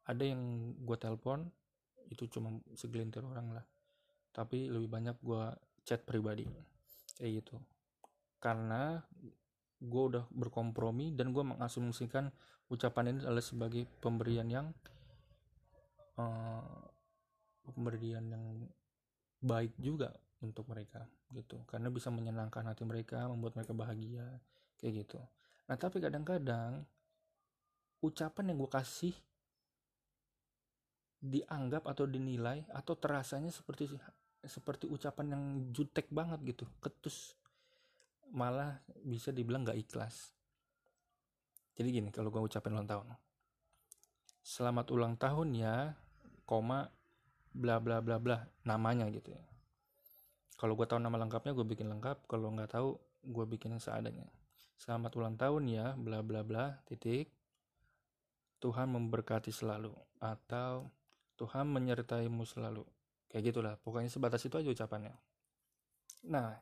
Ada 0.06 0.24
yang 0.30 0.74
gue 0.78 0.98
telepon 0.98 1.50
itu 2.10 2.30
cuma 2.30 2.58
segelintir 2.78 3.26
orang 3.26 3.54
lah. 3.54 3.66
Tapi 4.34 4.70
lebih 4.70 4.90
banyak 4.90 5.18
gue 5.26 5.44
chat 5.86 6.06
pribadi 6.06 6.46
kayak 7.18 7.42
gitu. 7.42 7.58
Karena 8.38 9.02
gue 9.80 10.04
udah 10.12 10.28
berkompromi 10.30 11.16
dan 11.16 11.32
gue 11.32 11.42
mengasumsikan 11.42 12.30
ucapan 12.70 13.16
ini 13.16 13.20
adalah 13.26 13.42
sebagai 13.42 13.88
pemberian 14.04 14.46
yang 14.52 14.68
uh, 16.20 16.84
pemberian 17.72 18.28
yang 18.28 18.46
baik 19.40 19.72
juga 19.80 20.12
untuk 20.44 20.68
mereka 20.68 21.08
gitu. 21.32 21.64
Karena 21.68 21.88
bisa 21.88 22.12
menyenangkan 22.12 22.68
hati 22.68 22.84
mereka 22.84 23.28
membuat 23.32 23.56
mereka 23.56 23.72
bahagia 23.72 24.28
kayak 24.80 25.08
gitu. 25.08 25.20
Nah 25.72 25.76
tapi 25.80 26.04
kadang-kadang 26.04 26.84
ucapan 28.00 28.52
yang 28.52 28.58
gue 28.60 28.72
kasih 28.72 29.16
dianggap 31.20 31.84
atau 31.84 32.08
dinilai 32.08 32.64
atau 32.72 32.96
terasanya 32.96 33.52
seperti 33.52 33.92
seperti 34.40 34.88
ucapan 34.88 35.36
yang 35.36 35.44
jutek 35.76 36.08
banget 36.12 36.40
gitu 36.56 36.64
ketus. 36.80 37.36
Malah 38.32 38.80
bisa 39.04 39.36
dibilang 39.36 39.68
gak 39.68 39.80
ikhlas. 39.80 40.32
Jadi 41.76 41.88
gini 41.92 42.10
kalau 42.12 42.32
gue 42.32 42.40
ucapin 42.40 42.72
ulang 42.76 42.88
tahun. 42.88 43.16
Selamat 44.40 44.90
ulang 44.96 45.20
tahun 45.20 45.50
ya 45.54 45.76
koma 46.50 46.90
bla 47.54 47.78
bla 47.78 48.02
bla 48.02 48.18
bla 48.18 48.42
namanya 48.66 49.06
gitu 49.14 49.30
ya. 49.30 49.44
Kalau 50.58 50.74
gue 50.74 50.90
tahu 50.90 50.98
nama 50.98 51.14
lengkapnya 51.22 51.54
gue 51.54 51.62
bikin 51.62 51.86
lengkap. 51.94 52.26
Kalau 52.26 52.50
nggak 52.50 52.74
tahu 52.74 52.98
gue 53.22 53.46
bikin 53.46 53.78
yang 53.78 53.84
seadanya. 53.84 54.26
Selamat 54.82 55.14
ulang 55.14 55.38
tahun 55.38 55.70
ya 55.70 55.94
bla 55.94 56.26
bla 56.26 56.42
bla 56.42 56.82
titik. 56.90 57.30
Tuhan 58.58 58.90
memberkati 58.90 59.54
selalu 59.54 59.94
atau 60.18 60.90
Tuhan 61.38 61.70
menyertaimu 61.70 62.44
selalu. 62.44 62.84
Kayak 63.30 63.54
gitulah 63.54 63.74
pokoknya 63.86 64.10
sebatas 64.10 64.42
itu 64.44 64.58
aja 64.58 64.74
ucapannya. 64.74 65.14
Nah 66.28 66.58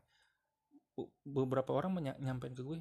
beberapa 1.23 1.71
orang 1.71 1.95
menyampaikan 1.95 2.57
ke 2.57 2.63
gue 2.65 2.77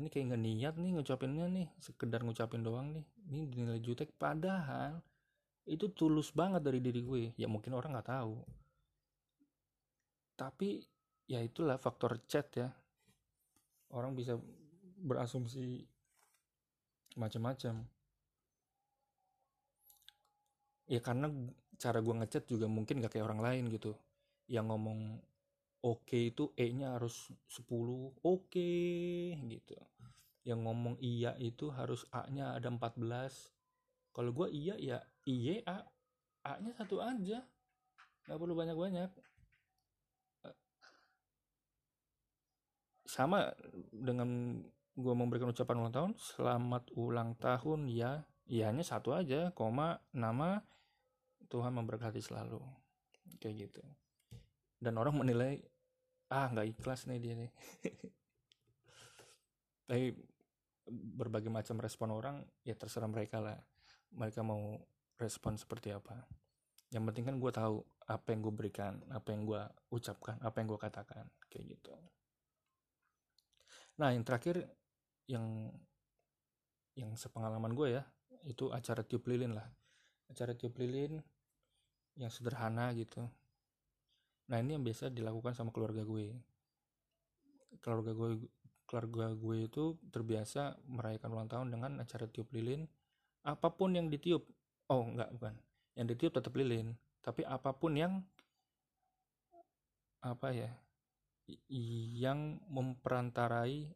ini 0.00 0.08
kayak 0.08 0.32
nggak 0.32 0.42
niat 0.42 0.74
nih 0.80 0.90
ngucapinnya 0.96 1.46
nih 1.50 1.68
sekedar 1.76 2.24
ngucapin 2.24 2.64
doang 2.64 2.94
nih. 2.96 3.04
Ini 3.28 3.40
dinilai 3.52 3.80
jutek. 3.84 4.14
Padahal 4.16 5.02
itu 5.68 5.92
tulus 5.92 6.32
banget 6.32 6.64
dari 6.64 6.80
diri 6.80 7.00
gue. 7.04 7.22
Ya 7.36 7.50
mungkin 7.50 7.76
orang 7.76 7.96
nggak 7.98 8.10
tahu. 8.10 8.34
Tapi 10.38 10.80
ya 11.28 11.44
itulah 11.44 11.76
faktor 11.76 12.20
chat 12.24 12.48
ya. 12.56 12.68
Orang 13.92 14.16
bisa 14.16 14.38
berasumsi 15.00 15.84
macam-macam. 17.18 17.84
Ya 20.90 21.00
karena 21.02 21.30
cara 21.80 22.02
gue 22.02 22.14
ngechat 22.14 22.44
juga 22.50 22.66
mungkin 22.68 23.00
gak 23.00 23.16
kayak 23.16 23.26
orang 23.30 23.40
lain 23.40 23.64
gitu. 23.72 23.94
Yang 24.50 24.66
ngomong 24.74 25.00
oke 25.80 26.04
okay 26.04 26.28
itu 26.34 26.52
e 26.58 26.66
nya 26.76 26.98
harus 26.98 27.30
10 27.48 27.64
oke 27.70 28.12
okay, 28.20 29.38
gitu. 29.48 29.78
Yang 30.44 30.60
ngomong 30.66 30.94
iya 30.98 31.32
itu 31.38 31.70
harus 31.70 32.04
a 32.10 32.26
nya 32.28 32.52
ada 32.58 32.68
14 32.68 33.59
kalau 34.10 34.30
gue 34.34 34.48
iya 34.50 34.74
ya 34.76 34.98
iya 35.26 35.62
a. 35.66 35.78
A 36.40 36.56
nya 36.64 36.72
satu 36.74 36.98
aja. 36.98 37.44
Nggak 38.26 38.38
perlu 38.40 38.54
banyak-banyak. 38.56 39.10
Sama 43.06 43.52
dengan 43.92 44.62
gue 44.98 45.14
memberikan 45.14 45.50
ucapan 45.50 45.80
ulang 45.80 45.94
tahun 45.94 46.12
selamat 46.16 46.84
ulang 46.96 47.30
tahun 47.38 47.86
ya. 47.90 48.24
Ianya 48.50 48.82
satu 48.82 49.14
aja 49.14 49.54
koma 49.54 50.02
nama 50.10 50.58
Tuhan 51.46 51.76
memberkati 51.76 52.18
selalu. 52.18 52.58
Kayak 53.38 53.70
gitu. 53.70 53.82
Dan 54.80 54.98
orang 54.98 55.22
menilai 55.22 55.60
ah 56.32 56.50
nggak 56.50 56.78
ikhlas 56.78 57.06
nih 57.06 57.20
dia 57.22 57.34
nih. 57.36 57.50
Tapi 59.90 60.14
berbagai 60.90 61.52
macam 61.52 61.78
respon 61.78 62.10
orang 62.10 62.42
ya 62.66 62.74
terserah 62.74 63.06
mereka 63.06 63.38
lah 63.38 63.58
mereka 64.14 64.42
mau 64.42 64.78
respon 65.20 65.54
seperti 65.54 65.94
apa. 65.94 66.26
Yang 66.90 67.04
penting 67.12 67.24
kan 67.30 67.36
gue 67.38 67.52
tahu 67.52 67.76
apa 68.10 68.26
yang 68.34 68.40
gue 68.42 68.54
berikan 68.54 68.98
apa 69.14 69.30
yang 69.30 69.46
gue 69.46 69.62
ucapkan 69.94 70.34
apa 70.42 70.56
yang 70.58 70.66
gue 70.66 70.80
katakan 70.80 71.24
kayak 71.46 71.78
gitu. 71.78 71.94
Nah 74.02 74.10
yang 74.10 74.26
terakhir 74.26 74.66
yang 75.30 75.70
yang 76.98 77.14
sepengalaman 77.14 77.70
gue 77.76 78.00
ya 78.00 78.02
itu 78.48 78.72
acara 78.74 79.06
tiup 79.06 79.30
lilin 79.30 79.54
lah. 79.54 79.68
Acara 80.26 80.56
tiup 80.58 80.74
lilin 80.80 81.22
yang 82.18 82.32
sederhana 82.32 82.90
gitu. 82.98 83.22
Nah 84.50 84.58
ini 84.58 84.74
yang 84.74 84.82
biasa 84.82 85.14
dilakukan 85.14 85.54
sama 85.54 85.70
keluarga 85.70 86.02
gue. 86.02 86.34
Keluarga 87.78 88.10
gue 88.10 88.50
keluarga 88.90 89.30
gue 89.38 89.70
itu 89.70 89.94
terbiasa 90.10 90.74
merayakan 90.90 91.30
ulang 91.30 91.46
tahun 91.46 91.68
dengan 91.70 92.02
acara 92.02 92.26
tiup 92.26 92.50
lilin 92.50 92.90
apa 93.44 93.68
pun 93.72 93.96
yang 93.96 94.12
ditiup. 94.12 94.44
Oh 94.90 95.06
enggak 95.06 95.30
bukan. 95.32 95.54
Yang 95.96 96.06
ditiup 96.16 96.32
tetap 96.36 96.52
lilin. 96.56 96.92
Tapi 97.20 97.44
apa 97.44 97.72
pun 97.76 97.96
yang 97.96 98.20
apa 100.20 100.52
ya 100.52 100.70
yang 102.20 102.60
memperantarai 102.68 103.88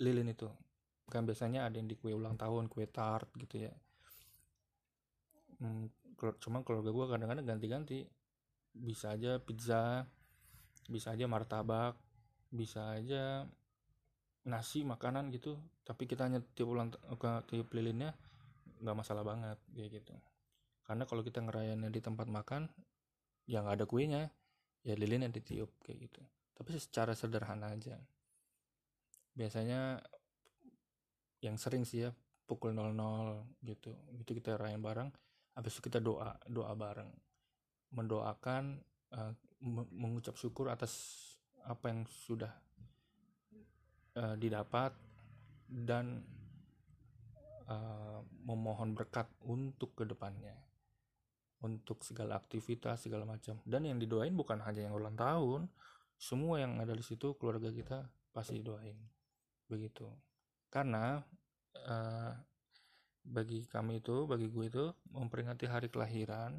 lilin 0.00 0.28
itu. 0.30 0.48
Kan 1.08 1.24
biasanya 1.28 1.66
ada 1.68 1.76
yang 1.80 1.88
di 1.88 1.96
kue 1.96 2.12
ulang 2.12 2.36
tahun 2.36 2.68
kue 2.68 2.86
tart 2.88 3.28
gitu 3.36 3.68
ya. 3.68 3.72
Hmm, 5.62 5.88
cuma 6.42 6.66
keluarga 6.66 6.90
gue 6.90 7.06
kadang-kadang 7.08 7.46
ganti-ganti. 7.46 8.06
Bisa 8.72 9.16
aja 9.16 9.36
pizza 9.40 10.06
bisa 10.90 11.14
aja 11.14 11.30
martabak 11.30 11.94
bisa 12.52 12.98
aja 12.98 13.46
nasi 14.44 14.84
makanan 14.84 15.32
gitu. 15.32 15.56
Tapi 15.82 16.04
kita 16.04 16.28
hanya 16.28 16.44
tiup 16.54 16.76
ulang 16.76 16.92
tiup 17.48 17.72
lilinnya 17.72 18.12
nggak 18.82 18.96
masalah 18.98 19.22
banget 19.22 19.58
kayak 19.70 20.02
gitu. 20.02 20.14
Karena 20.82 21.06
kalau 21.06 21.22
kita 21.22 21.38
ngerayainnya 21.38 21.88
di 21.88 22.02
tempat 22.02 22.26
makan 22.26 22.66
yang 23.46 23.70
ada 23.70 23.86
kuenya. 23.86 24.28
Ya 24.82 24.98
lilin 24.98 25.22
yang 25.22 25.30
ditiup 25.30 25.70
kayak 25.86 26.10
gitu. 26.10 26.22
Tapi 26.58 26.74
secara 26.74 27.14
sederhana 27.14 27.70
aja. 27.70 27.94
Biasanya 29.30 30.02
yang 31.38 31.54
sering 31.54 31.86
sih 31.86 32.06
ya 32.06 32.10
pukul 32.46 32.74
00 32.74 32.94
gitu 33.62 33.94
itu 34.18 34.30
kita 34.42 34.58
rayain 34.58 34.82
bareng. 34.82 35.08
Habis 35.54 35.78
itu 35.78 35.86
kita 35.86 36.02
doa 36.02 36.34
doa 36.50 36.74
bareng. 36.74 37.06
Mendoakan 37.94 38.82
uh, 39.14 39.32
mengucap 39.94 40.34
syukur 40.34 40.66
atas 40.66 41.22
apa 41.62 41.94
yang 41.94 42.02
sudah 42.10 42.50
uh, 44.18 44.34
didapat 44.34 44.90
dan 45.70 46.26
memohon 48.42 48.94
berkat 48.98 49.30
untuk 49.46 49.94
ke 49.94 50.04
depannya 50.06 50.54
untuk 51.62 52.02
segala 52.02 52.36
aktivitas 52.36 53.06
segala 53.06 53.22
macam. 53.24 53.62
Dan 53.62 53.86
yang 53.86 53.98
didoain 54.02 54.34
bukan 54.34 54.58
hanya 54.66 54.90
yang 54.90 54.94
ulang 54.98 55.14
tahun. 55.14 55.70
Semua 56.18 56.62
yang 56.62 56.78
ada 56.82 56.94
di 56.94 57.02
situ 57.02 57.34
keluarga 57.38 57.70
kita 57.70 58.06
pasti 58.34 58.58
doain. 58.62 58.98
Begitu. 59.70 60.06
Karena 60.68 61.22
uh, 61.86 62.34
bagi 63.22 63.62
kami 63.70 64.02
itu 64.02 64.26
bagi 64.26 64.50
gue 64.50 64.66
itu 64.66 64.84
memperingati 65.14 65.70
hari 65.70 65.86
kelahiran 65.86 66.58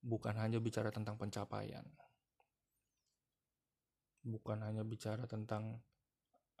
bukan 0.00 0.34
hanya 0.40 0.56
bicara 0.56 0.88
tentang 0.88 1.20
pencapaian. 1.20 1.84
Bukan 4.20 4.64
hanya 4.64 4.84
bicara 4.84 5.28
tentang 5.28 5.80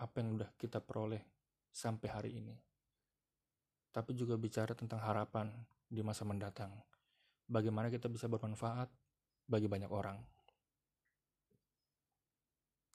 apa 0.00 0.16
yang 0.20 0.40
udah 0.40 0.48
kita 0.56 0.80
peroleh 0.80 1.20
sampai 1.72 2.08
hari 2.08 2.32
ini 2.40 2.69
tapi 3.90 4.14
juga 4.14 4.38
bicara 4.38 4.72
tentang 4.74 5.02
harapan 5.02 5.50
di 5.90 6.00
masa 6.06 6.22
mendatang 6.22 6.70
bagaimana 7.50 7.90
kita 7.90 8.06
bisa 8.06 8.30
bermanfaat 8.30 8.86
bagi 9.50 9.66
banyak 9.66 9.90
orang. 9.90 10.22